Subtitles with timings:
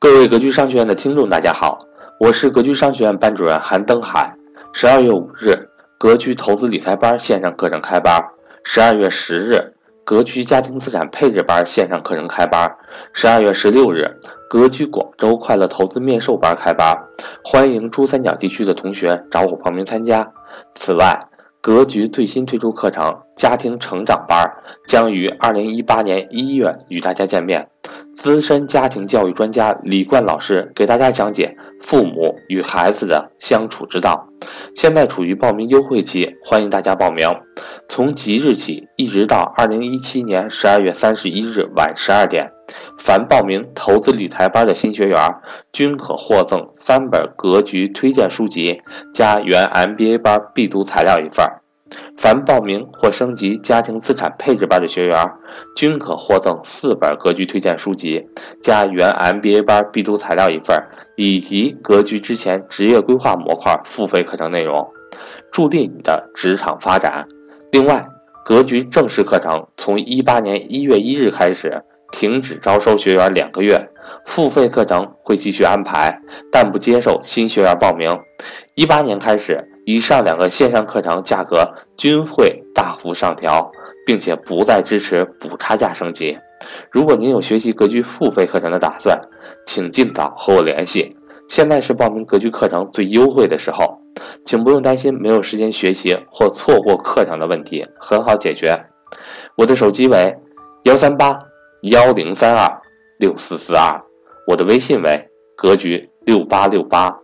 [0.00, 1.76] 各位格局商学院的听众，大家好，
[2.20, 4.32] 我是格局商学院班主任韩登海。
[4.72, 8.22] 十二月五日，格局投资理财班线上课程开班；
[8.62, 9.74] 十二月十日，
[10.04, 12.68] 格局家庭资产配置班线上课程开班；
[13.12, 14.08] 十二月十六日，
[14.48, 16.96] 格局广州快乐投资面授班开班。
[17.42, 20.32] 欢迎珠三角地区的同学找我报名参加。
[20.76, 21.26] 此外，
[21.60, 23.04] 格局最新推出课程
[23.34, 24.46] 《家庭成长班》，
[24.86, 27.68] 将于二零一八年一月与大家见面。
[28.18, 34.28] 资深家庭教育专家李冠老师给大家讲解父母与孩子的相处之道。
[34.74, 37.28] 现在处于报名优惠期，欢迎大家报名。
[37.88, 42.50] 从即日起一直到二零一七年十二月三十一日晚十二点，
[42.98, 45.20] 凡报名投资理财班的新学员，
[45.72, 48.82] 均可获赠三本格局推荐书籍
[49.14, 51.46] 加原 MBA 班必读材料一份。
[52.18, 55.30] 凡报名或升级家庭资产配置班的学员，
[55.76, 58.28] 均可获赠四本格局推荐书籍，
[58.60, 60.76] 加原 MBA 班必读材料一份，
[61.16, 64.84] 以及格局之前职业规划模块付费课程内容，
[65.52, 67.24] 助力你的职场发展。
[67.70, 68.04] 另外，
[68.44, 73.80] 格局正式课程从一八年一月一日开始停止招收学员两个月，
[74.26, 78.18] 付费课程会继续安排，但不接受新学员报名。
[78.74, 79.64] 一八年开始。
[79.88, 83.72] 以上两个线上课程价格均会大幅上调，
[84.04, 86.36] 并且不再支持补差价升级。
[86.90, 89.18] 如果您有学习格局付费课程的打算，
[89.64, 91.16] 请尽早和我联系。
[91.48, 93.98] 现在是报名格局课程最优惠的时候，
[94.44, 98.78] 请不用担心没有时间学习或错过课程的问题，很好解决。
[99.56, 100.36] 我的手机为
[100.82, 101.40] 幺三八
[101.80, 102.82] 幺零三二
[103.18, 104.02] 六四四二，
[104.48, 107.16] 我的微信为格局六八六八。